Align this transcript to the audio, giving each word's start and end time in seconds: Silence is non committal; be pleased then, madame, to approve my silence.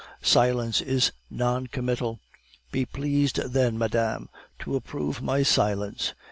Silence 0.23 0.81
is 0.81 1.11
non 1.29 1.67
committal; 1.67 2.19
be 2.71 2.85
pleased 2.87 3.35
then, 3.35 3.77
madame, 3.77 4.29
to 4.57 4.75
approve 4.75 5.21
my 5.21 5.43
silence. 5.43 6.15